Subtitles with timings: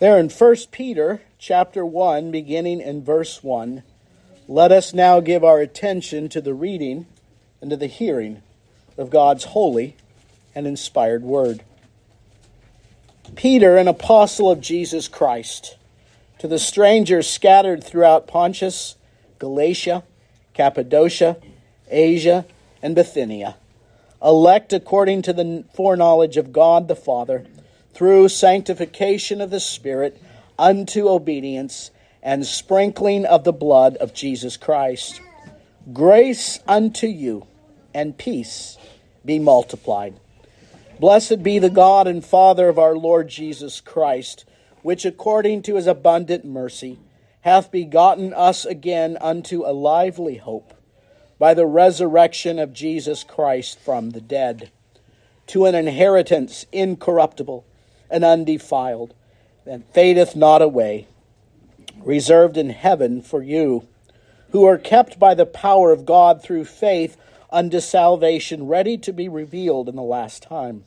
[0.00, 3.82] There in 1 Peter chapter 1, beginning in verse 1,
[4.46, 7.06] let us now give our attention to the reading
[7.60, 8.42] and to the hearing
[8.96, 9.96] of God's holy
[10.54, 11.64] and inspired word.
[13.34, 15.76] Peter, an apostle of Jesus Christ,
[16.38, 18.94] to the strangers scattered throughout Pontus,
[19.40, 20.04] Galatia,
[20.54, 21.38] Cappadocia,
[21.90, 22.44] Asia,
[22.80, 23.56] and Bithynia,
[24.22, 27.46] elect according to the foreknowledge of God the Father,
[27.94, 30.20] through sanctification of the Spirit,
[30.58, 31.90] unto obedience
[32.22, 35.20] and sprinkling of the blood of Jesus Christ.
[35.92, 37.46] Grace unto you
[37.94, 38.76] and peace
[39.24, 40.18] be multiplied.
[41.00, 44.44] Blessed be the God and Father of our Lord Jesus Christ,
[44.82, 46.98] which according to his abundant mercy
[47.42, 50.74] hath begotten us again unto a lively hope
[51.38, 54.72] by the resurrection of Jesus Christ from the dead,
[55.46, 57.64] to an inheritance incorruptible
[58.10, 59.14] and undefiled,
[59.66, 61.06] and fadeth not away,
[62.00, 63.86] reserved in heaven for you,
[64.50, 67.16] who are kept by the power of God through faith
[67.50, 70.84] unto salvation, ready to be revealed in the last time.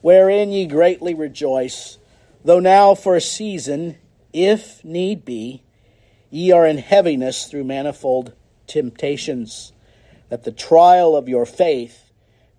[0.00, 1.98] Wherein ye greatly rejoice,
[2.44, 3.96] though now for a season,
[4.32, 5.62] if need be,
[6.30, 8.32] ye are in heaviness through manifold
[8.66, 9.72] temptations,
[10.28, 12.10] that the trial of your faith,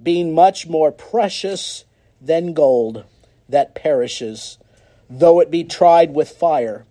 [0.02, 1.86] being much more precious
[2.20, 3.06] than gold
[3.50, 4.58] that perishes,
[5.10, 6.86] though it be tried with fire,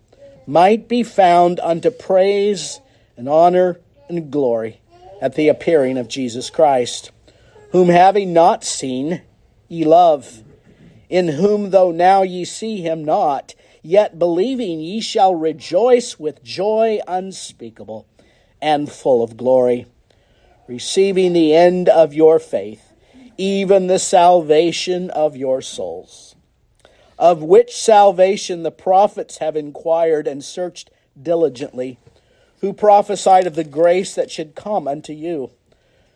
[0.45, 2.81] might be found unto praise
[3.17, 4.81] and honor and glory
[5.21, 7.11] at the appearing of Jesus Christ,
[7.71, 9.21] whom having not seen,
[9.67, 10.43] ye love,
[11.09, 16.99] in whom though now ye see him not, yet believing ye shall rejoice with joy
[17.07, 18.07] unspeakable
[18.61, 19.85] and full of glory,
[20.67, 22.93] receiving the end of your faith,
[23.37, 26.28] even the salvation of your souls,
[27.19, 30.89] of which salvation the prophets have inquired and searched
[31.21, 31.99] diligently,
[32.61, 35.51] who prophesied of the grace that should come unto you,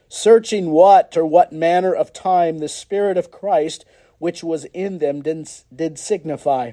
[0.07, 3.83] searching what or what manner of time the Spirit of Christ
[4.17, 6.71] which was in them did, did signify,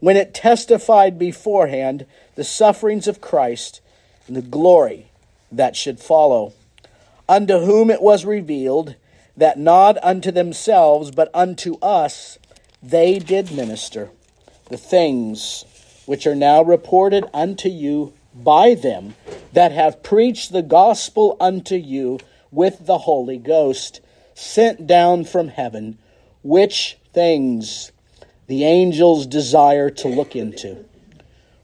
[0.00, 3.82] when it testified beforehand the sufferings of Christ
[4.26, 5.10] and the glory
[5.52, 6.54] that should follow.
[7.28, 8.94] Unto whom it was revealed
[9.36, 12.38] that not unto themselves, but unto us
[12.82, 14.10] they did minister
[14.68, 15.64] the things
[16.06, 19.14] which are now reported unto you by them
[19.52, 22.18] that have preached the gospel unto you
[22.50, 24.00] with the Holy Ghost,
[24.34, 25.98] sent down from heaven,
[26.42, 27.92] which things
[28.46, 30.84] the angels desire to look into.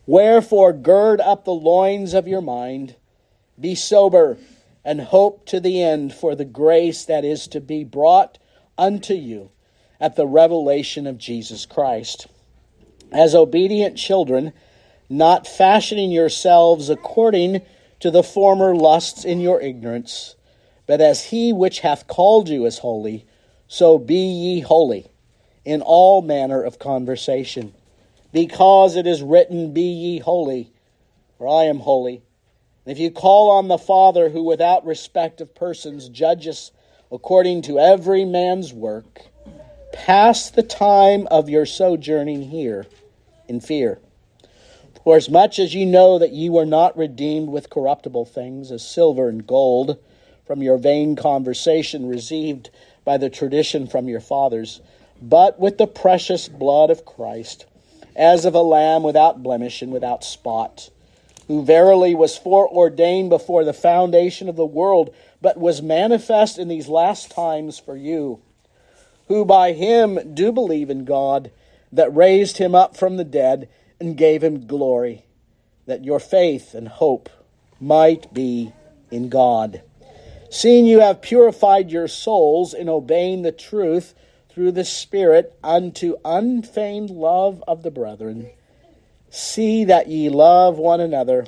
[0.07, 2.97] Wherefore, gird up the loins of your mind,
[3.59, 4.37] be sober,
[4.85, 8.39] and hope to the end for the grace that is to be brought
[8.77, 9.51] unto you
[10.01, 12.27] at the revelation of Jesus Christ.
[13.13, 14.53] As obedient children,
[15.09, 17.63] not fashioning yourselves according
[18.01, 20.35] to the former lusts in your ignorance,
[20.87, 23.25] but as he which hath called you is holy,
[23.69, 25.11] so be ye holy
[25.65, 27.73] in all manner of conversation
[28.35, 30.73] because it is written, Be ye holy,
[31.39, 32.23] for I am holy.
[32.85, 36.73] If you call on the Father, who without respect of persons judges
[37.11, 39.21] according to every man's work,
[39.95, 42.87] pass the time of your sojourning here
[43.49, 43.99] in fear.
[45.05, 48.87] For as much as ye know that ye were not redeemed with corruptible things, as
[48.87, 49.99] silver and gold,
[50.47, 52.71] from your vain conversation received
[53.05, 54.81] by the tradition from your fathers,
[55.23, 57.67] but with the precious blood of Christ
[58.17, 60.91] as of a lamb without blemish and without spot,
[61.49, 66.89] who verily was foreordained before the foundation of the world, but was manifest in these
[66.89, 68.41] last times for you,
[69.29, 71.51] who by him do believe in God,
[71.93, 73.69] that raised him up from the dead
[74.01, 75.25] and gave him glory,
[75.87, 77.29] that your faith and hope
[77.81, 78.73] might be
[79.11, 79.83] in God.
[80.51, 84.15] Seeing you have purified your souls in obeying the truth,
[84.55, 88.49] through the Spirit unto unfeigned love of the brethren.
[89.29, 91.47] See that ye love one another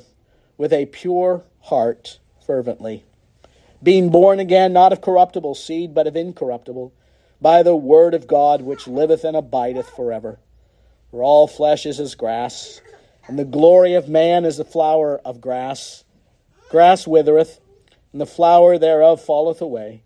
[0.58, 3.04] with a pure heart fervently,
[3.80, 6.92] being born again not of corruptible seed, but of incorruptible,
[7.40, 10.38] by the word of God which liveth and abideth forever.
[11.10, 12.80] For all flesh is as grass,
[13.26, 16.04] and the glory of man is the flower of grass.
[16.70, 17.60] Grass withereth,
[18.12, 20.02] and the flower thereof falleth away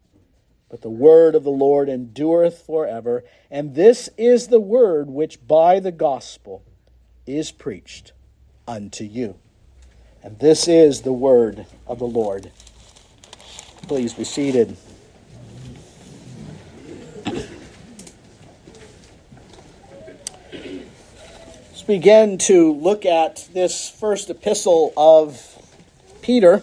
[0.71, 3.25] but the word of the Lord endureth forever.
[3.51, 6.63] And this is the word which by the gospel
[7.27, 8.13] is preached
[8.69, 9.35] unto you.
[10.23, 12.53] And this is the word of the Lord.
[13.89, 14.77] Please be seated.
[21.81, 25.41] Let's begin to look at this first epistle of
[26.21, 26.63] Peter.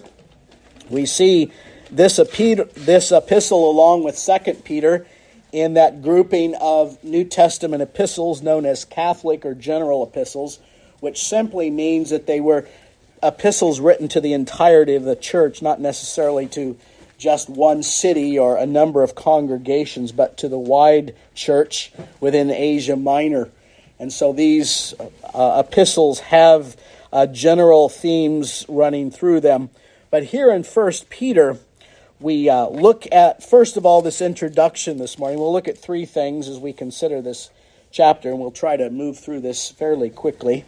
[0.91, 1.51] We see
[1.89, 5.07] this, this epistle along with Second Peter
[5.51, 10.59] in that grouping of New Testament epistles known as Catholic or general epistles,
[10.99, 12.67] which simply means that they were
[13.23, 16.77] epistles written to the entirety of the church, not necessarily to
[17.17, 22.95] just one city or a number of congregations, but to the wide church within Asia
[22.95, 23.49] Minor.
[23.99, 24.93] And so these
[25.33, 26.77] uh, epistles have
[27.11, 29.69] uh, general themes running through them.
[30.11, 31.57] But here in First Peter,
[32.19, 35.39] we uh, look at, first of all, this introduction this morning.
[35.39, 37.49] We'll look at three things as we consider this
[37.91, 40.65] chapter, and we'll try to move through this fairly quickly.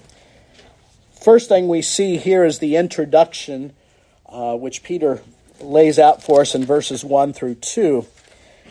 [1.21, 3.73] First thing we see here is the introduction,
[4.27, 5.21] uh, which Peter
[5.59, 8.05] lays out for us in verses 1 through 2.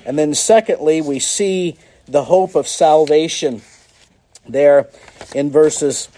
[0.04, 1.76] And then, secondly, we see
[2.06, 3.60] the hope of salvation
[4.48, 4.88] there
[5.34, 6.08] in verses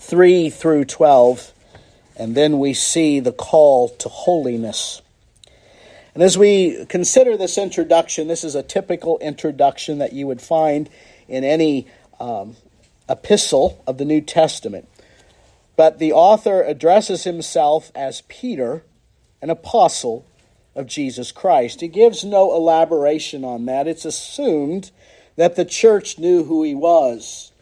[0.00, 1.52] 3 through 12.
[2.16, 5.02] And then we see the call to holiness.
[6.14, 10.90] And as we consider this introduction, this is a typical introduction that you would find
[11.26, 11.86] in any
[12.20, 12.56] um,
[13.08, 14.88] epistle of the New Testament.
[15.74, 18.84] But the author addresses himself as Peter,
[19.40, 20.26] an apostle
[20.74, 21.80] of Jesus Christ.
[21.80, 23.88] He gives no elaboration on that.
[23.88, 24.90] It's assumed
[25.36, 27.52] that the church knew who he was.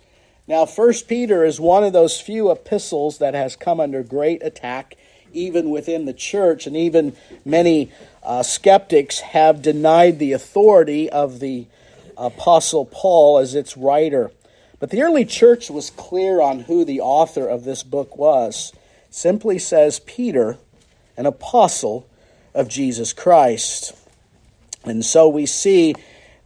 [0.46, 4.96] Now, First Peter is one of those few epistles that has come under great attack,
[5.32, 7.14] even within the church, and even
[7.44, 11.66] many uh, skeptics have denied the authority of the
[12.16, 14.30] Apostle Paul as its writer.
[14.80, 18.72] But the early church was clear on who the author of this book was.
[19.10, 20.56] Simply says Peter,
[21.16, 22.08] an apostle
[22.54, 23.94] of Jesus Christ.
[24.84, 25.94] And so we see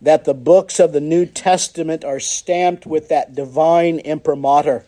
[0.05, 4.85] that the books of the New Testament are stamped with that divine imprimatur.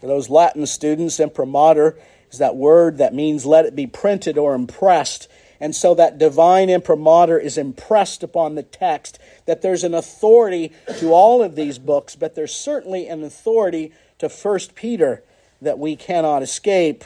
[0.00, 1.96] For those Latin students, imprimatur
[2.32, 5.28] is that word that means let it be printed or impressed.
[5.60, 11.12] And so that divine imprimatur is impressed upon the text, that there's an authority to
[11.12, 15.22] all of these books, but there's certainly an authority to First Peter
[15.62, 17.04] that we cannot escape.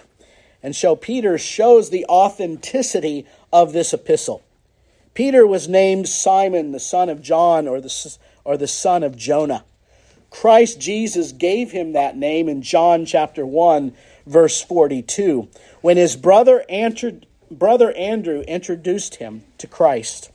[0.63, 4.43] And so Peter shows the authenticity of this epistle.
[5.19, 9.65] Peter was named Simon, the son of John, or the, or the son of Jonah.
[10.31, 13.95] Christ Jesus gave him that name in John chapter 1,
[14.29, 15.49] verse 42,
[15.81, 20.31] when his brother, answered, brother Andrew introduced him to Christ.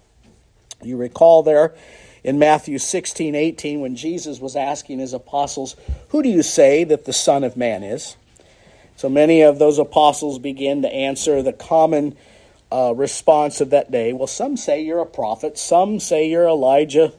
[0.81, 1.73] You recall there
[2.21, 5.77] in Matthew 16, 18, when Jesus was asking his apostles,
[6.09, 8.17] Who do you say that the Son of Man is?
[8.97, 12.17] So many of those apostles begin to answer the common
[12.73, 14.13] uh, response of that day.
[14.13, 17.13] Well, some say you're a prophet, some say you're Elijah.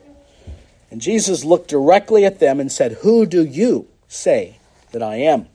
[0.90, 4.58] And Jesus looked directly at them and said, Who do you say
[4.92, 5.46] that I am?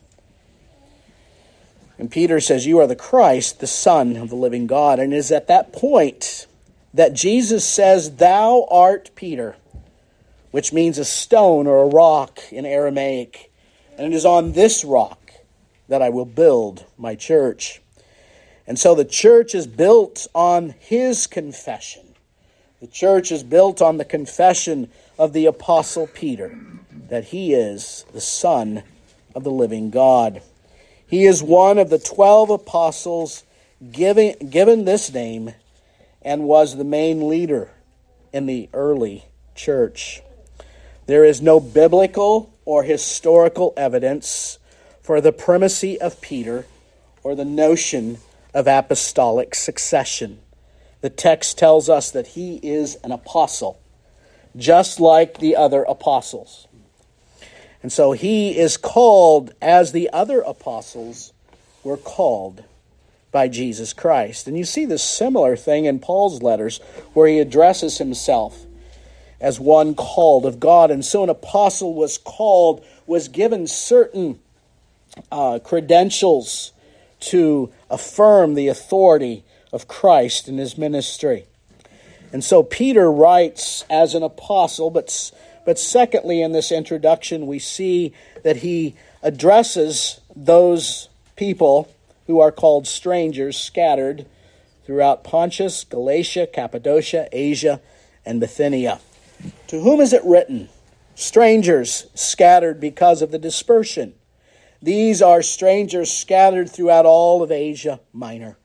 [1.98, 5.00] And Peter says, You are the Christ, the Son of the living God.
[5.00, 6.48] And it is at that point
[6.94, 9.58] that Jesus says, Thou art Peter,
[10.52, 13.52] which means a stone or a rock in Aramaic.
[13.98, 15.34] And it is on this rock
[15.90, 17.82] that I will build my church.
[18.70, 22.04] And so the church is built on his confession.
[22.80, 26.56] The church is built on the confession of the Apostle Peter
[27.10, 28.84] that he is the Son
[29.34, 30.44] of the living God.
[31.08, 33.44] He is one of the twelve apostles
[33.92, 35.56] given, given this name
[36.22, 37.72] and was the main leader
[38.32, 40.22] in the early church.
[41.08, 44.60] There is no biblical or historical evidence
[45.02, 46.68] for the primacy of Peter
[47.24, 48.20] or the notion
[48.60, 50.38] of apostolic succession.
[51.00, 53.80] The text tells us that he is an apostle,
[54.58, 56.68] just like the other apostles.
[57.82, 61.32] And so he is called as the other apostles
[61.86, 62.66] were called
[63.32, 64.46] by Jesus Christ.
[64.46, 66.80] And you see this similar thing in Paul's letters
[67.14, 68.66] where he addresses himself
[69.40, 70.92] as one called of God.
[70.92, 74.40] And so an apostle was called, was given certain
[75.32, 76.74] uh, credentials
[77.20, 81.46] to affirm the authority of Christ in his ministry.
[82.32, 85.32] And so Peter writes as an apostle, but,
[85.66, 91.94] but secondly, in this introduction, we see that he addresses those people
[92.28, 94.26] who are called strangers scattered
[94.86, 97.82] throughout Pontus, Galatia, Cappadocia, Asia,
[98.26, 99.00] and Bithynia.
[99.68, 100.70] To whom is it written?
[101.16, 104.14] Strangers scattered because of the dispersion
[104.82, 108.58] these are strangers scattered throughout all of Asia Minor.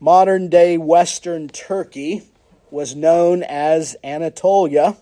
[0.00, 2.22] Modern day Western Turkey
[2.70, 4.96] was known as Anatolia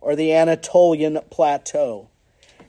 [0.00, 2.08] or the Anatolian Plateau.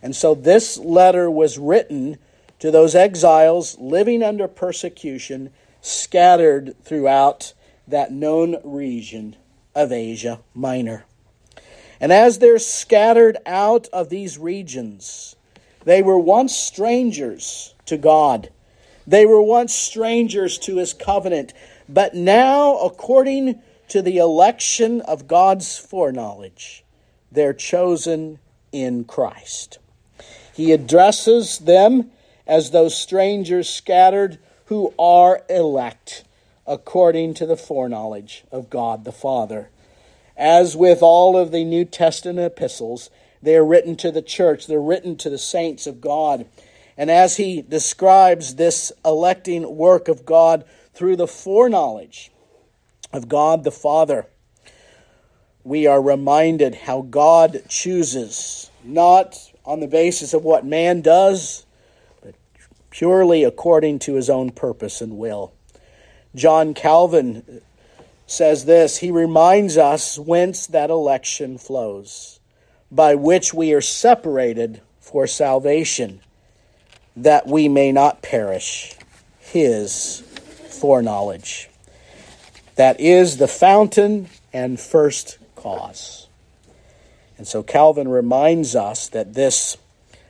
[0.01, 2.17] And so this letter was written
[2.59, 7.53] to those exiles living under persecution scattered throughout
[7.87, 9.35] that known region
[9.75, 11.05] of Asia Minor.
[11.99, 15.35] And as they're scattered out of these regions,
[15.83, 18.49] they were once strangers to God.
[19.07, 21.53] They were once strangers to his covenant,
[21.89, 26.83] but now, according to the election of God's foreknowledge,
[27.31, 28.39] they're chosen
[28.71, 29.79] in Christ.
[30.53, 32.11] He addresses them
[32.45, 36.23] as those strangers scattered who are elect
[36.67, 39.69] according to the foreknowledge of God the Father.
[40.37, 43.09] As with all of the New Testament epistles,
[43.41, 46.45] they are written to the church, they're written to the saints of God.
[46.97, 52.31] And as he describes this electing work of God through the foreknowledge
[53.13, 54.27] of God the Father,
[55.63, 61.65] we are reminded how God chooses, not on the basis of what man does,
[62.21, 62.35] but
[62.89, 65.53] purely according to his own purpose and will.
[66.35, 67.61] John Calvin
[68.25, 72.39] says this He reminds us whence that election flows,
[72.91, 76.19] by which we are separated for salvation,
[77.15, 78.93] that we may not perish.
[79.39, 80.21] His
[80.79, 81.69] foreknowledge.
[82.75, 86.27] That is the fountain and first cause.
[87.37, 89.77] And so Calvin reminds us that this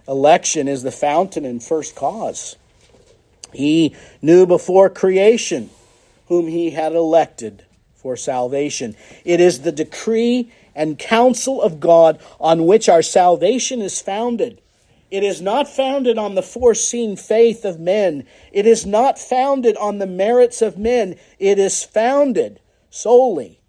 [0.08, 2.56] election is the fountain and first cause.
[3.54, 5.70] He knew before creation
[6.28, 7.64] whom he had elected
[7.96, 8.96] for salvation.
[9.26, 14.62] It is the decree and counsel of God on which our salvation is founded.
[15.10, 18.26] It is not founded on the foreseen faith of men.
[18.54, 21.16] It is not founded on the merits of men.
[21.38, 23.60] It is founded solely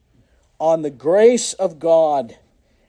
[0.60, 2.36] on the grace of God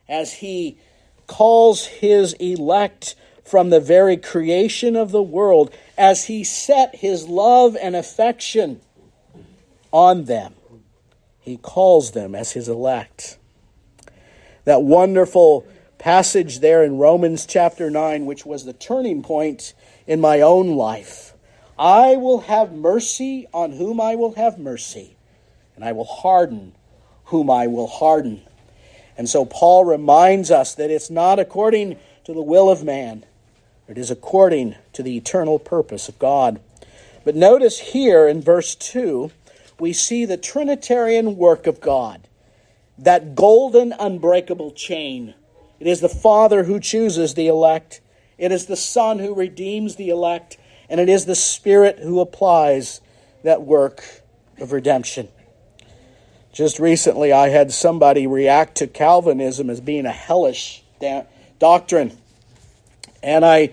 [0.07, 0.77] as He
[1.25, 7.75] calls His elect from the very creation of the world, as He set His love
[7.81, 8.81] and affection
[9.91, 10.53] on them.
[11.39, 13.39] He calls them as His elect.
[14.65, 15.67] That wonderful
[15.97, 19.73] passage there in Romans chapter 9, which was the turning point
[20.07, 21.33] in my own life.
[21.77, 25.17] I will have mercy on whom I will have mercy,
[25.75, 26.73] and I will harden
[27.25, 28.41] whom I will harden.
[29.17, 33.25] And so Paul reminds us that it's not according to the will of man,
[33.87, 36.61] it is according to the eternal purpose of God.
[37.25, 39.29] But notice here in verse 2,
[39.79, 42.27] we see the Trinitarian work of God,
[42.97, 45.33] that golden, unbreakable chain.
[45.79, 48.01] It is the Father who chooses the elect,
[48.37, 50.57] it is the Son who redeems the elect,
[50.89, 53.01] and it is the Spirit who applies
[53.43, 54.21] that work
[54.59, 55.27] of redemption.
[56.51, 60.83] Just recently, I had somebody react to Calvinism as being a hellish
[61.59, 62.15] doctrine.
[63.23, 63.71] And I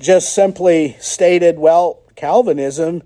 [0.00, 3.02] just simply stated, well, Calvinism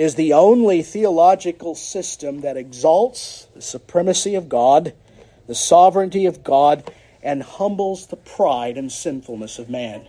[0.00, 4.94] is the only theological system that exalts the supremacy of God,
[5.46, 6.90] the sovereignty of God,
[7.22, 10.08] and humbles the pride and sinfulness of man.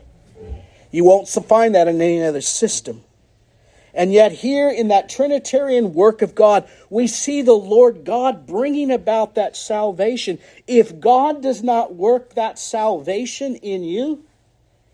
[0.92, 3.04] You won't find that in any other system.
[3.94, 8.92] And yet, here in that Trinitarian work of God, we see the Lord God bringing
[8.92, 10.40] about that salvation.
[10.68, 14.24] If God does not work that salvation in you,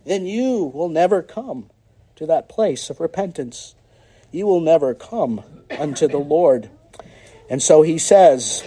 [0.06, 1.70] then you will never come
[2.16, 3.76] to that place of repentance.
[4.32, 6.70] You will never come unto the Lord.
[7.50, 8.64] And so he says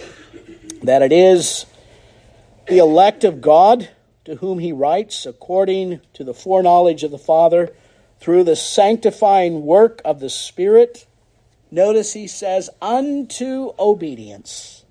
[0.83, 1.65] that it is
[2.67, 3.89] the elect of God
[4.25, 7.73] to whom he writes according to the foreknowledge of the Father
[8.19, 11.05] through the sanctifying work of the Spirit.
[11.71, 14.85] Notice he says, unto obedience.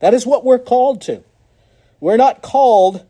[0.00, 1.22] That is what we're called to.
[2.00, 3.04] We're not called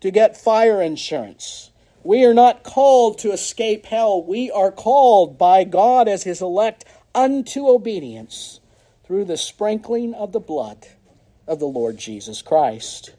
[0.00, 1.69] to get fire insurance.
[2.02, 4.22] We are not called to escape hell.
[4.22, 8.60] We are called by God as his elect unto obedience
[9.04, 10.86] through the sprinkling of the blood
[11.46, 13.12] of the Lord Jesus Christ.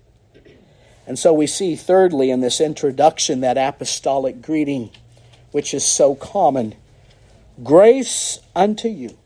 [1.06, 4.92] And so we see, thirdly, in this introduction, that apostolic greeting
[5.52, 6.76] which is so common.
[7.64, 9.18] Grace unto you,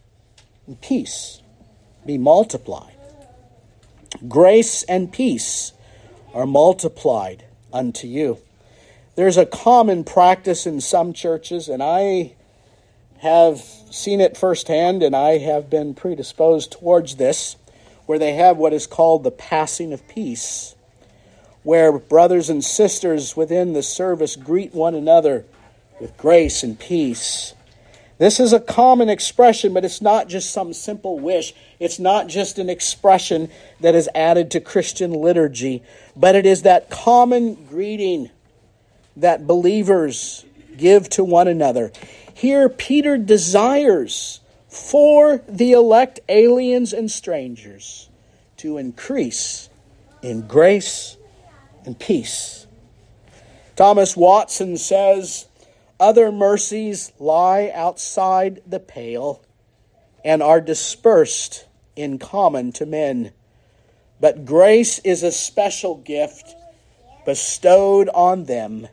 [0.68, 1.42] and peace
[2.06, 2.94] be multiplied.
[4.28, 5.74] Grace and peace
[6.34, 8.40] are multiplied unto you.
[9.16, 12.34] There's a common practice in some churches, and I
[13.20, 17.56] have seen it firsthand, and I have been predisposed towards this,
[18.08, 20.76] where they have what is called the passing of peace,
[21.64, 25.46] where brothers and sisters within the service greet one another
[26.02, 27.54] with grace and peace.
[28.18, 31.54] This is a common expression, but it's not just some simple wish.
[31.80, 35.84] It's not just an expression that is added to Christian liturgy,
[36.18, 38.30] but it is that common greeting
[39.16, 40.46] that believers
[40.78, 41.92] give to one another.
[42.34, 48.10] Here, Peter desires for the elect aliens and strangers
[48.58, 49.70] to increase
[50.22, 51.18] in grace
[51.86, 52.68] and peace.
[53.76, 55.48] Thomas Watson says,
[56.00, 59.42] Other mercies lie outside the pale
[60.24, 63.32] and are dispersed in common to men.
[64.20, 66.56] But grace is a special gift
[67.26, 68.88] bestowed on them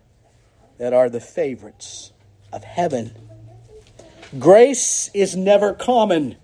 [0.83, 2.11] that are the favorites
[2.53, 3.13] of heaven.
[4.37, 6.35] Grace is never common,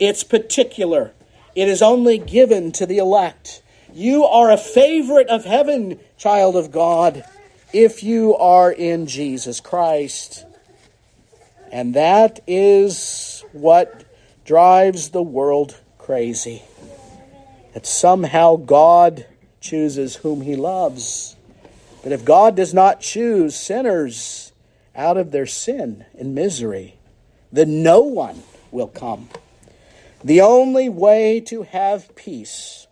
[0.00, 1.12] it's particular.
[1.54, 3.62] It is only given to the elect.
[3.94, 7.24] You are a favorite of heaven, child of God,
[7.72, 10.44] if you are in Jesus Christ.
[11.70, 14.02] And that is what
[14.44, 16.64] drives the world crazy.
[17.74, 19.24] That somehow God
[19.60, 21.35] chooses whom he loves.
[22.06, 24.52] But if God does not choose sinners,
[24.94, 26.94] out of their sin and misery,
[27.50, 29.28] then no one will come.
[30.22, 32.86] The only way to have peace,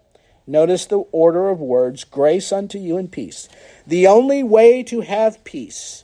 [0.48, 3.48] notice the order of words grace unto you and peace.
[3.86, 6.02] The only way to have peace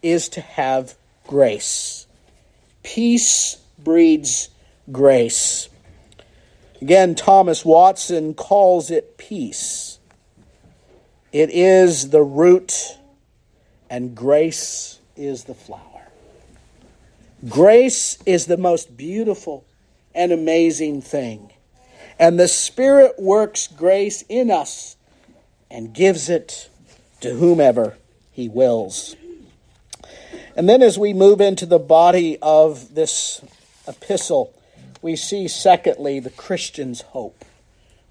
[0.00, 0.94] is to have
[1.26, 2.06] grace.
[2.84, 4.48] Peace breeds
[4.92, 5.68] grace.
[6.80, 9.98] Again, Thomas Watson calls it peace.
[11.34, 12.96] It is the root,
[13.90, 16.06] and grace is the flower.
[17.48, 19.64] Grace is the most beautiful
[20.14, 21.52] and amazing thing.
[22.20, 24.96] And the Spirit works grace in us
[25.68, 26.68] and gives it
[27.22, 27.96] to whomever
[28.30, 29.16] He wills.
[30.54, 33.44] And then as we move into the body of this
[33.88, 34.54] epistle,
[35.02, 37.44] we see, secondly, the Christian's hope.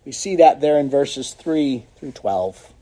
[0.04, 2.73] We see that there in verses 3 through 12.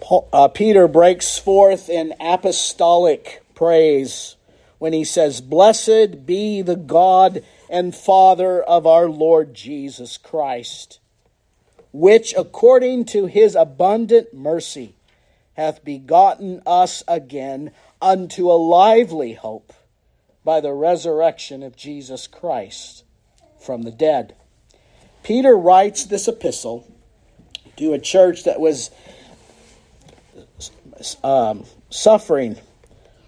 [0.00, 4.36] Paul, uh, Peter breaks forth in apostolic praise
[4.78, 11.00] when he says, Blessed be the God and Father of our Lord Jesus Christ,
[11.92, 14.94] which according to his abundant mercy
[15.54, 19.72] hath begotten us again unto a lively hope
[20.44, 23.02] by the resurrection of Jesus Christ
[23.60, 24.36] from the dead.
[25.24, 26.86] Peter writes this epistle
[27.76, 28.90] to a church that was
[31.22, 32.56] um, suffering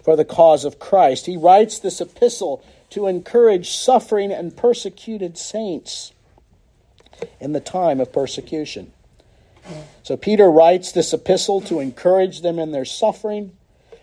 [0.05, 1.27] for the cause of Christ.
[1.27, 6.13] He writes this epistle to encourage suffering and persecuted saints
[7.39, 8.93] in the time of persecution.
[10.03, 13.53] So Peter writes this epistle to encourage them in their suffering,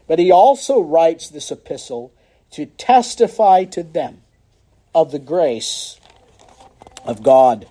[0.07, 2.13] but he also writes this epistle
[2.51, 4.21] to testify to them
[4.95, 5.99] of the grace
[7.03, 7.67] of God.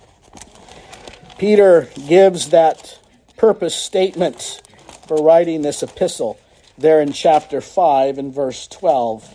[1.37, 2.99] Peter gives that
[3.37, 4.61] purpose statement
[5.07, 6.37] for writing this epistle
[6.77, 9.33] there in chapter 5 and verse 12.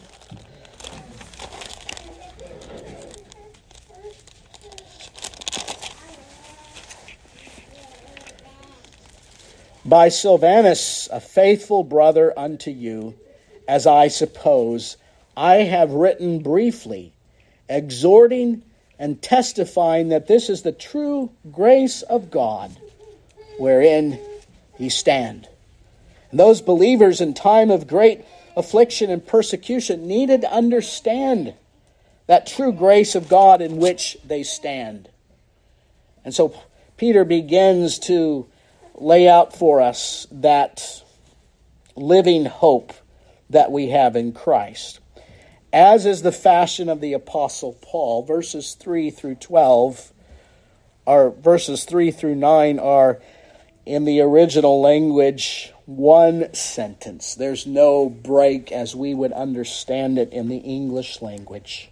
[9.84, 13.14] By Silvanus, a faithful brother unto you,
[13.66, 14.96] as I suppose,
[15.36, 17.14] I have written briefly,
[17.68, 18.62] exhorting
[18.98, 22.70] and testifying that this is the true grace of God,
[23.58, 24.20] wherein
[24.78, 25.48] ye stand.
[26.32, 28.24] Those believers in time of great
[28.56, 31.54] affliction and persecution needed to understand
[32.26, 35.08] that true grace of God in which they stand.
[36.24, 36.54] And so
[36.96, 38.46] Peter begins to
[38.94, 41.02] lay out for us that
[41.96, 42.92] living hope
[43.50, 45.00] that we have in Christ.
[45.72, 50.12] As is the fashion of the Apostle Paul, verses 3 through 12,
[51.06, 53.20] or verses 3 through 9 are
[53.84, 57.34] in the original language one sentence.
[57.34, 61.90] There's no break as we would understand it in the English language.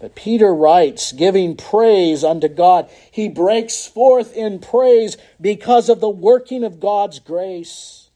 [0.00, 2.90] But Peter writes, giving praise unto God.
[3.10, 8.10] He breaks forth in praise because of the working of God's grace.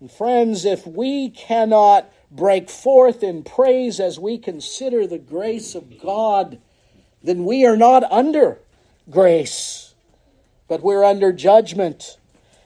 [0.00, 6.00] And friends, if we cannot break forth in praise as we consider the grace of
[6.00, 6.58] God,
[7.22, 8.58] then we are not under
[9.08, 9.85] grace
[10.68, 12.18] but we're under judgment.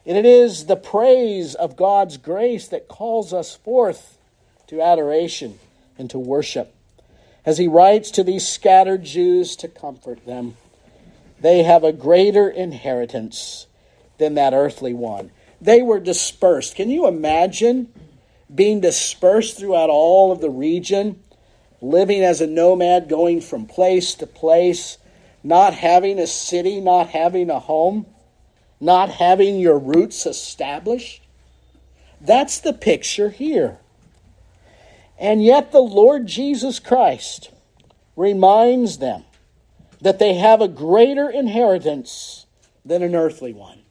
[0.07, 4.19] And it is the praise of God's grace that calls us forth
[4.69, 5.59] to adoration
[5.99, 6.75] and to worship.
[7.45, 10.57] As he writes to these scattered Jews to comfort them,
[11.41, 13.67] they have a greater inheritance
[14.19, 15.31] than that earthly one.
[15.61, 16.77] They were dispersed.
[16.77, 17.93] Can you imagine
[18.55, 21.23] being dispersed throughout all of the region,
[21.81, 24.99] living as a nomad, going from place to place?
[25.43, 28.07] Not having a city, not having a home.
[28.81, 31.23] not having your roots established.
[32.21, 33.79] That's the picture here.
[35.19, 37.51] And yet, the Lord Jesus Christ
[38.17, 39.25] reminds them
[40.01, 42.47] that they have a greater inheritance
[42.85, 43.83] than an earthly one.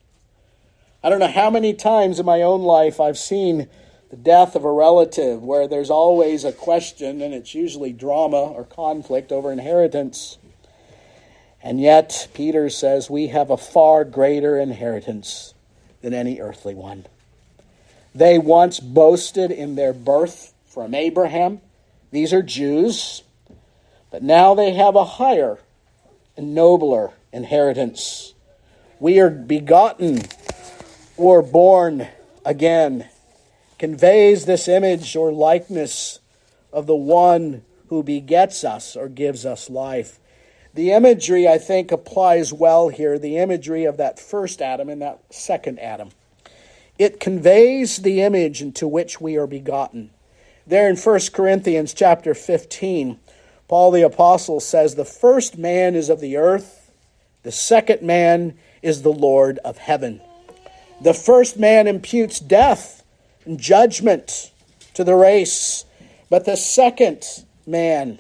[1.04, 3.70] I don't know how many times in my own life I've seen
[4.10, 8.64] the death of a relative where there's always a question, and it's usually drama or
[8.64, 10.40] conflict over inheritance.
[11.62, 15.54] And yet, Peter says we have a far greater inheritance
[16.02, 17.06] than any earthly one.
[18.15, 21.62] They once boasted in their birth from Abraham.
[22.12, 23.24] These are Jews.
[24.12, 25.60] But now they have a higher
[26.36, 28.34] and nobler inheritance.
[29.00, 30.22] We are begotten
[31.17, 32.08] or born
[32.45, 33.08] again.
[33.78, 36.19] Conveys this image or likeness
[36.74, 40.19] of the one who begets us or gives us life.
[40.80, 45.20] The imagery, I think, applies well here the imagery of that first Adam and that
[45.30, 46.12] second Adam.
[46.98, 50.12] It conveys the image into which we are begotten.
[50.65, 53.20] There in 1 Corinthians chapter 15,
[53.68, 56.94] Paul the Apostle says, The first man is of the earth,
[57.44, 60.22] the second man is the Lord of heaven.
[61.02, 63.04] The first man imputes death
[63.44, 64.54] and judgment
[64.94, 65.84] to the race,
[66.30, 68.20] but the second man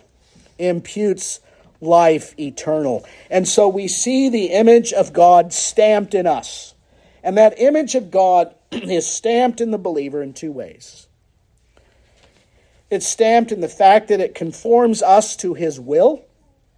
[0.57, 1.39] imputes
[1.81, 3.05] life eternal.
[3.29, 6.73] And so we see the image of God stamped in us.
[7.23, 11.07] And that image of God is stamped in the believer in two ways.
[12.89, 16.25] It's stamped in the fact that it conforms us to His will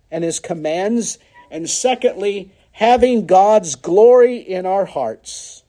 [0.09, 1.17] and His commands,
[1.49, 5.63] and secondly, having God's glory in our hearts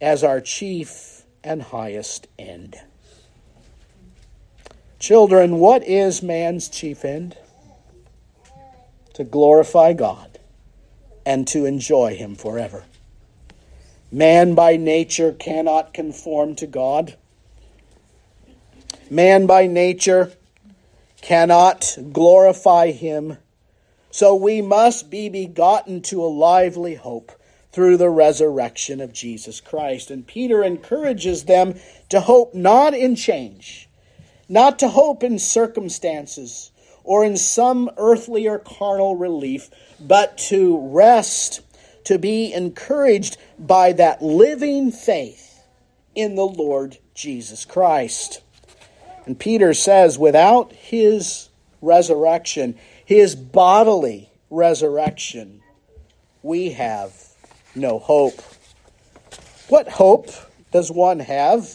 [0.00, 2.76] as our chief and highest end.
[4.98, 7.36] Children, what is man's chief end?
[9.18, 10.38] To glorify God
[11.26, 12.84] and to enjoy Him forever.
[14.12, 17.16] Man by nature cannot conform to God.
[19.10, 20.32] Man by nature
[21.20, 23.38] cannot glorify him.
[24.12, 27.32] So we must be begotten to a lively hope
[27.72, 30.12] through the resurrection of Jesus Christ.
[30.12, 31.74] And Peter encourages them
[32.08, 33.88] to hope not in change,
[34.48, 36.70] not to hope in circumstances
[37.08, 41.62] or in some earthly or carnal relief, but to rest,
[42.04, 45.64] to be encouraged by that living faith
[46.14, 48.42] in the Lord Jesus Christ.
[49.24, 51.48] And Peter says, without his
[51.80, 55.62] resurrection, his bodily resurrection,
[56.42, 57.14] we have
[57.74, 58.38] no hope.
[59.68, 60.30] What hope
[60.72, 61.70] does one have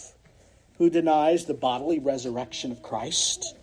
[0.77, 3.55] who denies the bodily resurrection of Christ?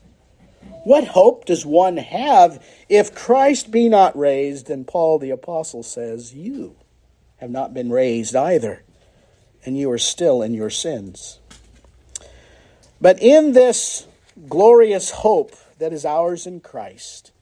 [0.85, 4.71] What hope does one have if Christ be not raised?
[4.71, 6.77] And Paul the Apostle says, You
[7.37, 8.83] have not been raised either,
[9.65, 11.39] and you are still in your sins.
[13.01, 14.07] But in this
[14.49, 17.33] glorious hope that is ours in Christ,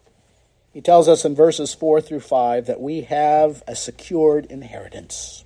[0.72, 5.44] he tells us in verses 4 through 5 that we have a secured inheritance.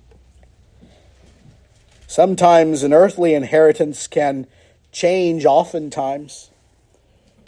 [2.07, 4.45] Sometimes an earthly inheritance can
[4.91, 6.51] change, oftentimes,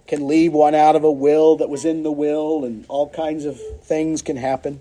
[0.07, 3.45] can leave one out of a will that was in the will, and all kinds
[3.45, 4.79] of things can happen.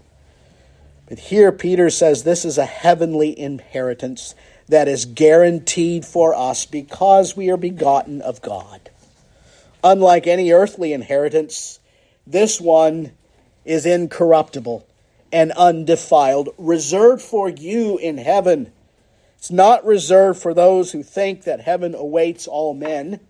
[1.08, 4.34] But here Peter says this is a heavenly inheritance
[4.68, 8.90] that is guaranteed for us because we are begotten of God.
[9.82, 11.78] Unlike any earthly inheritance,
[12.26, 13.12] this one
[13.64, 14.86] is incorruptible
[15.30, 18.72] and undefiled, reserved for you in heaven.
[19.36, 23.20] It's not reserved for those who think that heaven awaits all men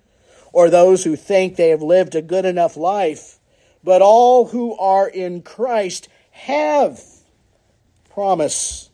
[0.54, 3.40] or those who think they have lived a good enough life,
[3.82, 7.02] but all who are in Christ have
[8.08, 8.88] promise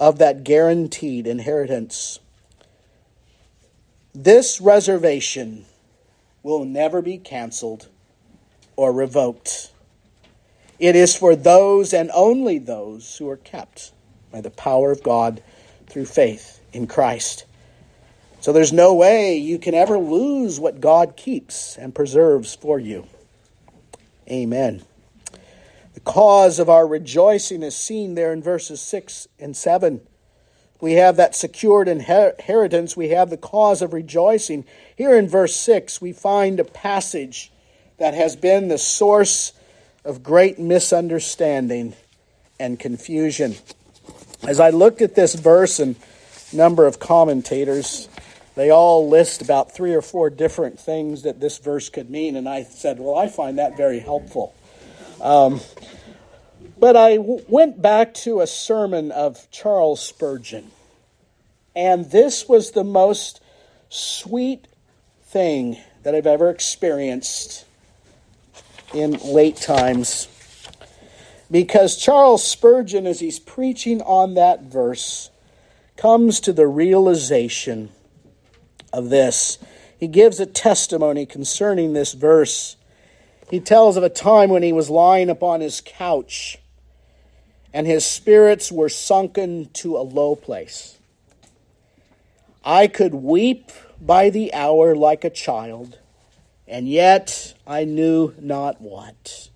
[0.00, 2.20] of that guaranteed inheritance.
[4.14, 5.66] This reservation
[6.42, 7.88] will never be canceled
[8.74, 9.70] or revoked.
[10.78, 13.92] It is for those and only those who are kept
[14.30, 15.42] by the power of God
[15.86, 17.44] through faith in Christ.
[18.42, 23.06] So there's no way you can ever lose what God keeps and preserves for you.
[24.28, 24.82] Amen.
[25.94, 30.00] The cause of our rejoicing is seen there in verses 6 and 7.
[30.80, 32.96] We have that secured inheritance.
[32.96, 34.64] We have the cause of rejoicing.
[34.96, 37.52] Here in verse 6, we find a passage
[37.98, 39.52] that has been the source
[40.04, 41.94] of great misunderstanding
[42.58, 43.54] and confusion.
[44.42, 45.94] As I looked at this verse, and
[46.52, 48.08] number of commentators,
[48.54, 52.48] they all list about three or four different things that this verse could mean, and
[52.48, 54.54] I said, Well, I find that very helpful.
[55.20, 55.60] Um,
[56.78, 60.72] But I w- went back to a sermon of Charles Spurgeon,
[61.76, 63.40] and this was the most
[63.88, 64.66] sweet
[65.22, 67.64] thing that I've ever experienced
[68.92, 70.26] in late times.
[71.52, 75.30] Because Charles Spurgeon, as he's preaching on that verse,
[75.96, 77.90] comes to the realization
[78.92, 79.58] of this.
[79.98, 82.76] He gives a testimony concerning this verse.
[83.50, 86.58] He tells of a time when he was lying upon his couch
[87.72, 90.98] and his spirits were sunken to a low place.
[92.64, 95.98] I could weep by the hour like a child,
[96.68, 99.48] and yet I knew not what.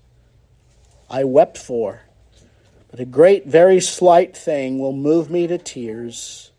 [1.08, 2.02] I wept for,
[2.90, 6.50] but a great, very slight thing will move me to tears.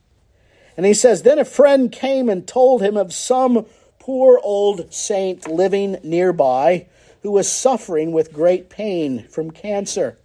[0.77, 3.65] And he says, Then a friend came and told him of some
[3.99, 6.87] poor old saint living nearby
[7.23, 10.17] who was suffering with great pain from cancer.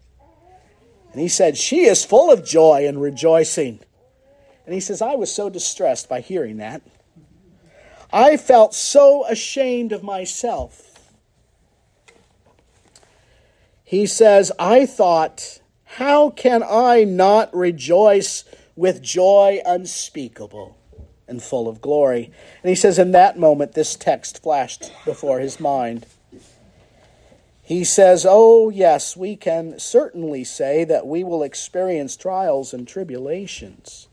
[1.10, 3.80] And he said, She is full of joy and rejoicing.
[4.66, 6.82] And he says, I was so distressed by hearing that.
[8.12, 10.88] I felt so ashamed of myself.
[13.82, 18.44] He says, I thought, how can I not rejoice
[18.76, 20.76] with joy unspeakable
[21.28, 22.32] and full of glory?
[22.62, 26.06] And he says, in that moment, this text flashed before his mind.
[27.62, 34.08] He says, Oh, yes, we can certainly say that we will experience trials and tribulations.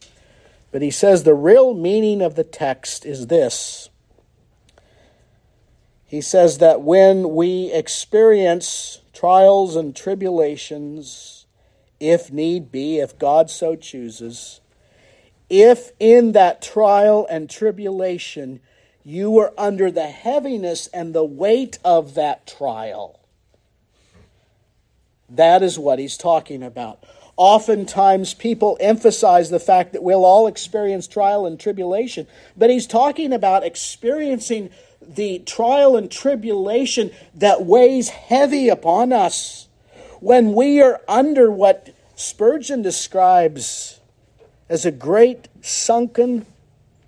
[0.72, 3.90] But he says the real meaning of the text is this.
[6.06, 11.39] He says that when we experience trials and tribulations,
[12.00, 14.62] if need be, if God so chooses,
[15.50, 18.60] if in that trial and tribulation
[19.04, 23.20] you were under the heaviness and the weight of that trial,
[25.30, 27.04] that is what he's talking about.
[27.38, 33.32] Oftentimes, people emphasize the fact that we'll all experience trial and tribulation, but he's talking
[33.32, 34.70] about experiencing
[35.02, 39.69] the trial and tribulation that weighs heavy upon us
[40.20, 44.00] when we are under what Spurgeon describes
[44.68, 46.46] as a great sunken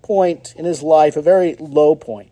[0.02, 2.32] point in his life, a very low point.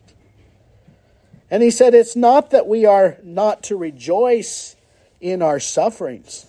[1.51, 4.75] And he said, It's not that we are not to rejoice
[5.19, 6.45] in our sufferings.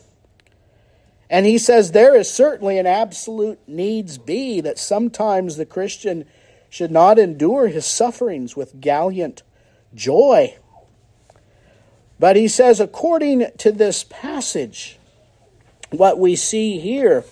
[1.29, 6.25] And he says there is certainly an absolute needs be that sometimes the Christian
[6.69, 9.45] should not endure his sufferings with gallant
[9.95, 10.57] joy.
[12.21, 14.99] But he says, according to this passage,
[15.89, 17.25] what we see here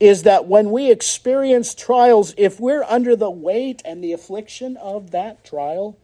[0.00, 5.12] is that when we experience trials, if we're under the weight and the affliction of
[5.12, 5.96] that trial,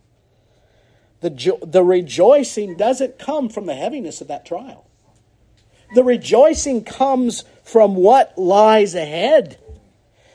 [1.22, 4.86] the, jo- the rejoicing doesn't come from the heaviness of that trial.
[5.96, 9.58] The rejoicing comes from what lies ahead.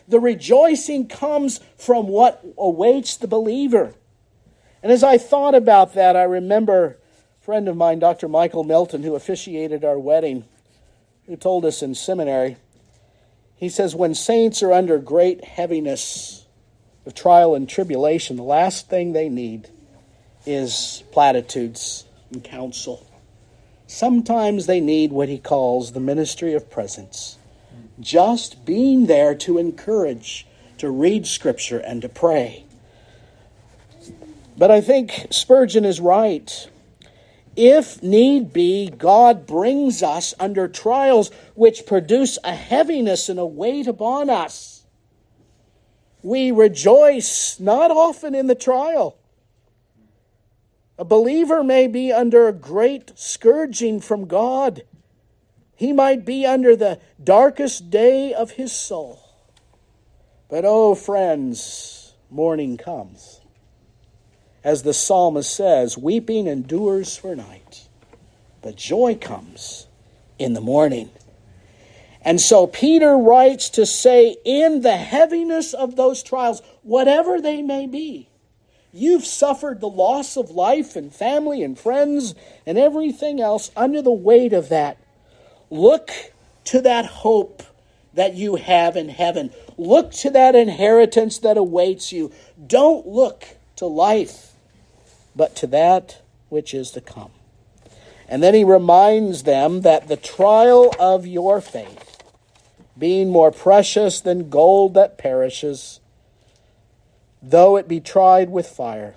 [0.05, 3.93] The rejoicing comes from what awaits the believer.
[4.83, 6.98] And as I thought about that, I remember
[7.49, 8.27] friend of mine, Dr.
[8.27, 10.45] Michael Milton, who officiated our wedding,
[11.25, 12.57] who told us in seminary.
[13.55, 16.45] He says, When saints are under great heaviness
[17.07, 19.67] of trial and tribulation, the last thing they need
[20.45, 23.03] is platitudes and counsel.
[23.87, 27.39] Sometimes they need what he calls the ministry of presence.
[27.99, 30.45] Just being there to encourage,
[30.77, 32.65] to read scripture, and to pray.
[34.55, 36.69] But I think Spurgeon is right.
[37.61, 43.85] If need be, God brings us under trials which produce a heaviness and a weight
[43.85, 44.85] upon us.
[46.23, 49.17] We rejoice not often in the trial,
[50.97, 54.83] a believer may be under a great scourging from God.
[55.75, 59.19] He might be under the darkest day of his soul.
[60.49, 63.38] But, oh, friends, morning comes.
[64.63, 67.87] As the psalmist says, weeping endures for night,
[68.61, 69.87] but joy comes
[70.37, 71.09] in the morning.
[72.21, 77.87] And so Peter writes to say, in the heaviness of those trials, whatever they may
[77.87, 78.29] be,
[78.91, 82.33] You've suffered the loss of life and family and friends
[82.65, 84.97] and everything else under the weight of that.
[85.69, 86.09] Look
[86.65, 87.61] to that hope
[88.15, 89.51] that you have in heaven.
[89.77, 92.31] Look to that inheritance that awaits you.
[92.65, 93.45] Don't look
[93.75, 94.48] to life,
[95.39, 97.31] but to that which is to come.
[98.27, 102.21] And then he reminds them that the trial of your faith,
[102.97, 106.01] being more precious than gold that perishes,
[107.41, 109.15] though it be tried with fire,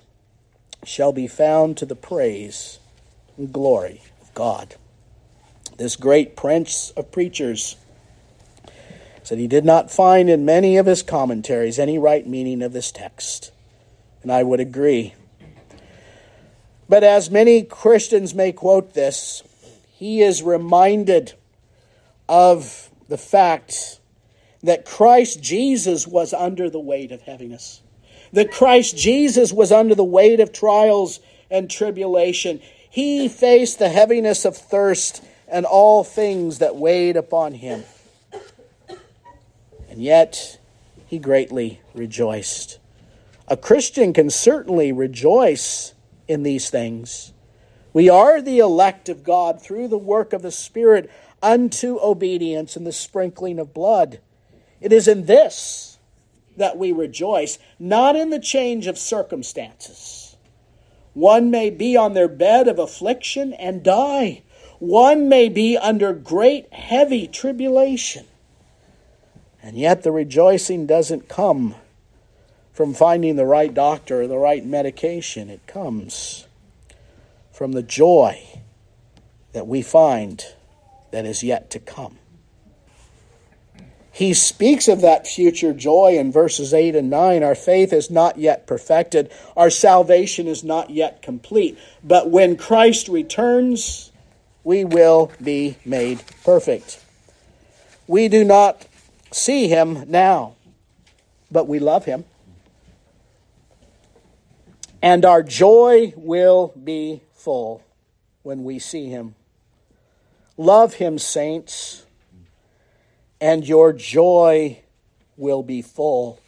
[0.85, 2.79] shall be found to the praise
[3.37, 4.77] and glory of God.
[5.77, 7.77] this great prince of preachers,
[9.25, 12.93] said he did not find in many of his commentaries any right meaning of this
[12.93, 13.51] text.
[14.23, 15.15] And I would agree.
[16.93, 19.43] But as many Christians may quote this,
[19.95, 21.33] he is reminded
[22.29, 23.99] of the fact
[24.63, 27.81] that Christ Jesus was under the weight of heaviness.
[28.35, 32.61] That Christ Jesus was under the weight of trials and tribulation.
[32.91, 37.85] He faced the heaviness of thirst and all things that weighed upon him.
[39.89, 40.59] And yet
[41.07, 42.79] he greatly rejoiced.
[43.49, 45.95] A Christian can certainly rejoice
[46.33, 47.33] in these things.
[47.93, 51.11] We are the elect of God through the work of the Spirit
[51.43, 54.21] unto obedience and the sprinkling of blood.
[54.81, 55.99] It is in this
[56.57, 60.37] that we rejoice, not in the change of circumstances.
[61.15, 64.43] One may be on their bed of affliction and die.
[64.79, 68.27] One may be under great heavy tribulation.
[69.63, 71.77] And yet the rejoicing doesn't come
[72.73, 75.51] from finding the right doctor or the right medication.
[75.51, 76.47] It comes
[77.53, 78.61] from the joy
[79.53, 80.45] that we find
[81.11, 82.19] that is yet to come.
[84.15, 87.43] He speaks of that future joy in verses 8 and 9.
[87.43, 91.79] Our faith is not yet perfected, our salvation is not yet complete.
[92.05, 94.13] But when Christ returns,
[94.65, 97.03] we will be made perfect.
[98.07, 98.87] We do not
[99.31, 100.57] see him now,
[101.51, 102.25] but we love him.
[105.03, 107.83] And our joy will be full
[108.43, 109.35] when we see him.
[110.57, 112.07] Love him, saints,
[113.41, 114.81] and your joy
[115.37, 116.39] will be full.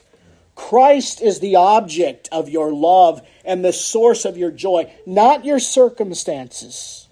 [0.54, 5.58] Christ is the object of your love and the source of your joy, not your
[5.58, 7.08] circumstances,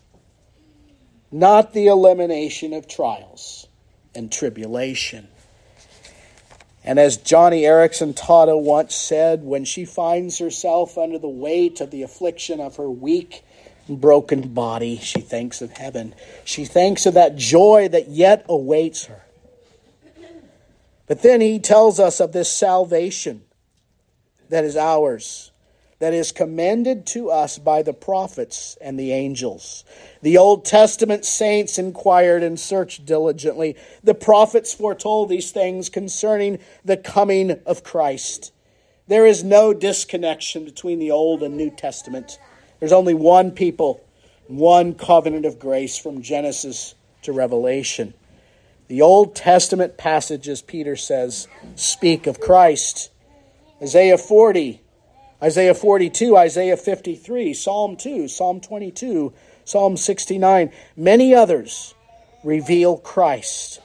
[1.33, 3.67] not the elimination of trials
[4.15, 5.27] and tribulation.
[6.85, 11.91] And as Joni Eareckson Tada once said, when she finds herself under the weight of
[11.91, 13.45] the affliction of her weak
[13.87, 16.15] and broken body, she thinks of heaven.
[16.45, 19.23] She thinks of that joy that yet awaits her.
[21.07, 23.43] But then he tells us of this salvation
[24.49, 25.52] that is ours
[26.03, 29.85] that is commended to us by the prophets and the angels.
[30.21, 33.77] The Old Testament saints inquired and searched diligently.
[34.03, 38.53] The prophets foretold these things concerning the coming of Christ.
[39.07, 42.37] There is no disconnection between the Old and New Testament.
[42.81, 44.05] There's only one people,
[44.49, 48.13] one covenant of grace from Genesis to Revelation.
[48.89, 53.13] The Old Testament passages, Peter says, speak of Christ.
[53.81, 54.82] Isaiah 40
[55.43, 59.33] Isaiah 42, Isaiah 53, Psalm 2, Psalm 22,
[59.65, 61.95] Psalm 69, many others
[62.45, 63.81] reveal Christ.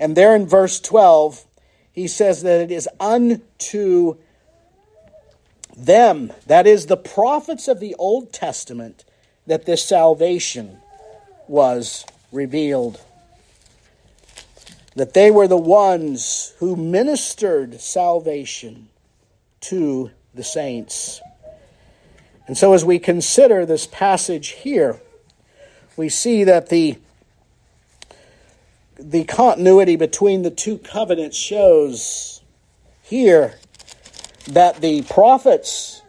[0.00, 1.44] And there in verse 12,
[1.92, 4.16] he says that it is unto
[5.76, 9.04] them, that is, the prophets of the Old Testament,
[9.46, 10.78] that this salvation
[11.48, 13.00] was revealed.
[14.96, 18.88] That they were the ones who ministered salvation
[19.62, 21.20] to the saints.
[22.46, 25.00] And so, as we consider this passage here,
[25.96, 26.98] we see that the,
[28.98, 32.42] the continuity between the two covenants shows
[33.02, 33.58] here
[34.46, 36.02] that the prophets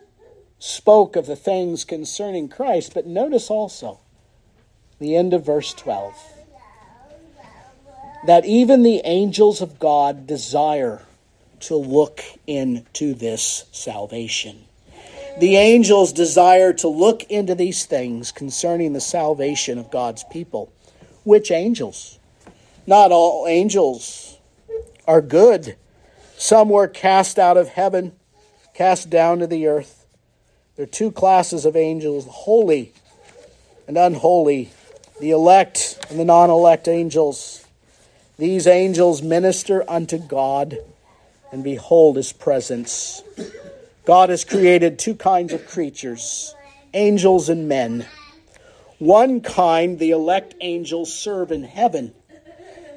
[0.60, 4.00] spoke of the things concerning Christ, but notice also
[5.00, 6.14] the end of verse 12
[8.26, 11.04] that even the angels of God desire
[11.62, 14.66] to look into this salvation.
[15.40, 20.72] The angels desire to look into these things concerning the salvation of God's people.
[21.24, 22.20] Which angels?
[22.88, 24.38] Not all angels
[25.08, 25.76] are good.
[26.38, 28.14] Some were cast out of heaven,
[28.74, 30.06] cast down to the earth.
[30.76, 32.94] There are two classes of angels holy
[33.88, 34.72] and unholy,
[35.20, 37.66] the elect and the non elect angels.
[38.38, 40.78] These angels minister unto God
[41.56, 43.24] and behold his presence.
[44.04, 46.54] God has created two kinds of creatures
[46.94, 48.06] angels and men.
[49.00, 52.14] One kind, the elect angels, serve in heaven,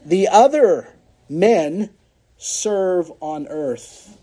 [0.05, 0.89] the other,
[1.29, 1.91] men,
[2.37, 4.19] serve on earth.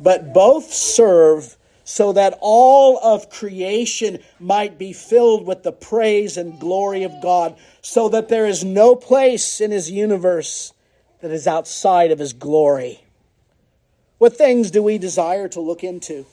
[0.00, 6.58] But both serve so that all of creation might be filled with the praise and
[6.58, 10.72] glory of God, so that there is no place in his universe
[11.20, 13.01] that is outside of his glory.
[14.22, 16.26] What things do we desire to look into?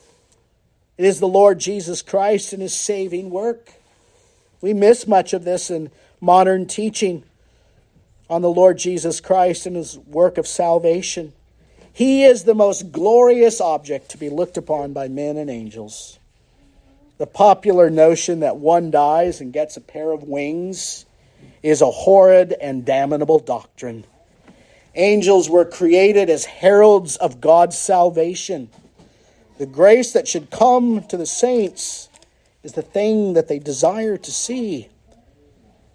[0.99, 3.73] It is the Lord Jesus Christ and his saving work.
[4.61, 5.89] We miss much of this in
[6.21, 7.23] modern teaching
[8.29, 11.33] on the Lord Jesus Christ and his work of salvation.
[11.91, 16.19] He is the most glorious object to be looked upon by men and angels.
[17.17, 21.07] The popular notion that one dies and gets a pair of wings
[21.63, 24.05] is a horrid and damnable doctrine.
[24.95, 28.69] Angels were created as heralds of God's salvation.
[29.57, 32.09] The grace that should come to the saints
[32.63, 34.89] is the thing that they desire to see.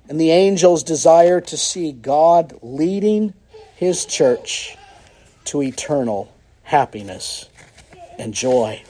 [0.09, 3.35] And the angels desire to see God leading
[3.75, 4.77] his church
[5.47, 6.33] to eternal
[6.63, 7.49] happiness
[8.19, 8.83] and joy.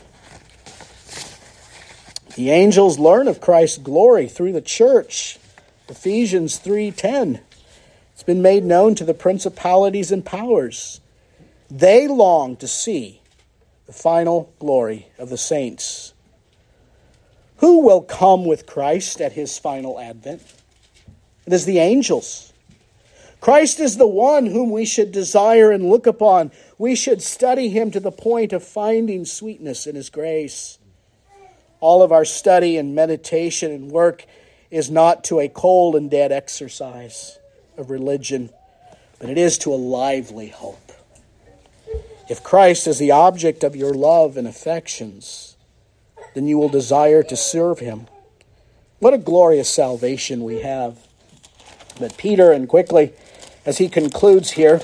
[2.34, 5.38] The angels learn of Christ's glory through the church.
[5.88, 7.40] Ephesians 3:10.
[8.27, 11.01] Been made known to the principalities and powers.
[11.70, 13.20] They long to see
[13.87, 16.14] the final glory of the saints.
[17.59, 20.43] Who will come with Christ at his final advent?
[21.47, 22.53] It is the angels.
[23.41, 26.51] Christ is the one whom we should desire and look upon.
[26.79, 30.79] We should study him to the point of finding sweetness in his grace.
[31.81, 34.25] All of our study and meditation and work
[34.70, 37.39] is not to a cold and dead exercise
[37.77, 38.51] of religion,
[39.18, 40.93] but it is to a lively hope.
[42.29, 45.57] If Christ is the object of your love and affections,
[46.35, 48.07] then you will desire to serve him.
[48.99, 50.97] What a glorious salvation we have.
[51.99, 53.12] But Peter, and quickly,
[53.66, 54.81] as he concludes here,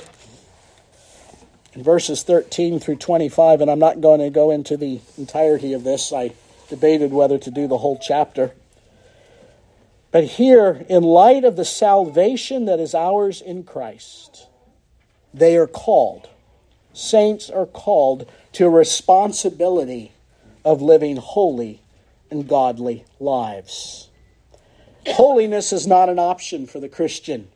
[1.73, 5.83] in verses 13 through 25, and I'm not going to go into the entirety of
[5.83, 6.31] this, I
[6.69, 8.51] debated whether to do the whole chapter.
[10.11, 14.47] But here, in light of the salvation that is ours in Christ,
[15.33, 16.29] they are called,
[16.91, 20.11] saints are called to a responsibility
[20.65, 21.81] of living holy
[22.29, 24.09] and godly lives.
[25.07, 27.47] Holiness is not an option for the Christian.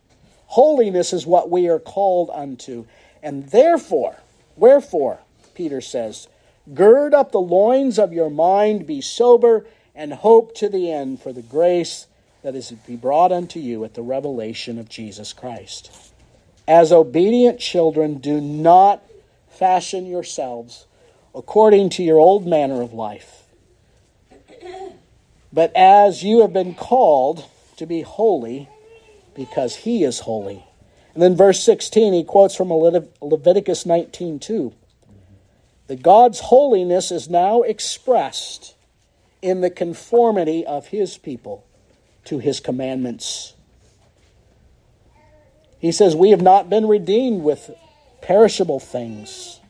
[0.46, 2.86] Holiness is what we are called unto.
[3.22, 4.16] And therefore,
[4.56, 5.20] wherefore,
[5.54, 6.28] Peter says,
[6.72, 11.32] gird up the loins of your mind, be sober, and hope to the end for
[11.32, 12.06] the grace
[12.46, 15.90] that is to be brought unto you at the revelation of Jesus Christ.
[16.68, 19.02] As obedient children, do not
[19.50, 20.86] fashion yourselves
[21.34, 23.36] according to your old manner of life
[25.52, 27.44] but as you have been called
[27.76, 28.68] to be holy,
[29.34, 30.64] because he is holy.
[31.14, 34.74] And then verse 16, he quotes from Leviticus 19 2.
[35.86, 38.74] That God's holiness is now expressed
[39.40, 41.65] in the conformity of his people
[42.26, 43.54] to his commandments.
[45.78, 47.70] He says, We have not been redeemed with
[48.22, 49.60] perishable things,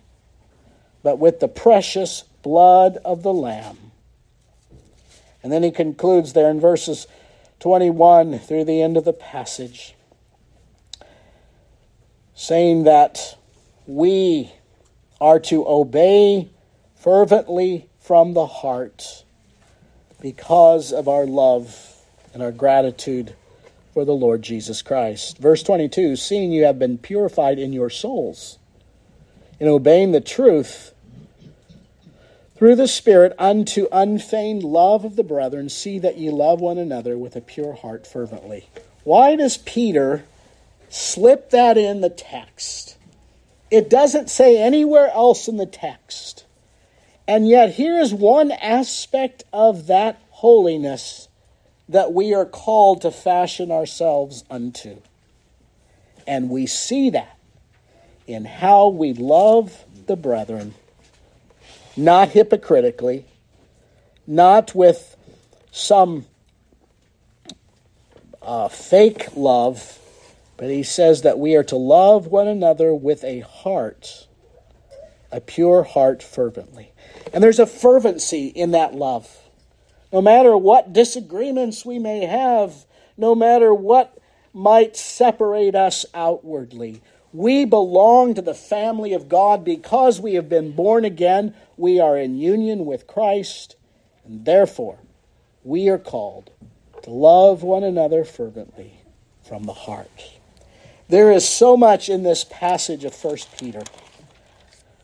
[1.02, 3.86] but with the precious blood of the Lamb
[5.46, 7.06] and then he concludes there in verses
[7.60, 9.94] 21 through the end of the passage,
[12.34, 13.38] saying that
[13.86, 14.50] we
[15.20, 16.48] are to obey
[16.96, 19.22] fervently from the heart
[20.20, 21.95] because of our love
[22.36, 23.34] and our gratitude
[23.94, 25.38] for the Lord Jesus Christ.
[25.38, 28.58] Verse 22 Seeing you have been purified in your souls,
[29.58, 30.92] in obeying the truth
[32.54, 37.16] through the Spirit unto unfeigned love of the brethren, see that ye love one another
[37.16, 38.68] with a pure heart fervently.
[39.02, 40.26] Why does Peter
[40.90, 42.98] slip that in the text?
[43.70, 46.44] It doesn't say anywhere else in the text.
[47.26, 51.25] And yet, here is one aspect of that holiness
[51.88, 55.00] that we are called to fashion ourselves unto.
[56.26, 57.38] And we see that
[58.26, 60.74] in how we love the brethren
[61.96, 63.24] not hypocritically,
[64.26, 65.16] not with
[65.70, 66.26] some
[68.42, 69.98] uh, fake love,
[70.56, 74.26] but he says that we are to love one another with a heart,
[75.32, 76.92] a pure heart fervently.
[77.32, 79.36] And there's a fervency in that love.
[80.12, 82.86] No matter what disagreements we may have,
[83.16, 84.18] no matter what
[84.52, 87.02] might separate us outwardly,
[87.32, 91.54] we belong to the family of God because we have been born again.
[91.76, 93.76] We are in union with Christ,
[94.24, 94.98] and therefore
[95.62, 96.50] we are called
[97.02, 99.00] to love one another fervently
[99.46, 100.38] from the heart.
[101.08, 103.82] There is so much in this passage of 1 Peter.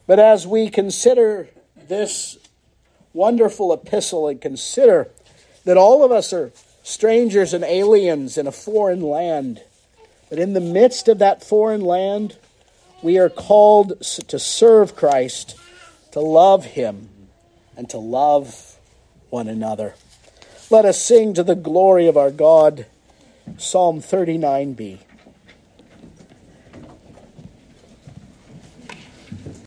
[0.06, 2.38] But as we consider this
[3.12, 5.08] wonderful epistle and consider
[5.64, 6.52] that all of us are
[6.82, 9.62] strangers and aliens in a foreign land,
[10.28, 12.36] but in the midst of that foreign land,
[13.02, 15.56] we are called to serve Christ,
[16.12, 17.08] to love Him,
[17.76, 18.76] and to love
[19.30, 19.94] one another.
[20.70, 22.86] Let us sing to the glory of our God.
[23.58, 25.00] Psalm 39b.